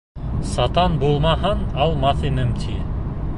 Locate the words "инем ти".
2.31-2.81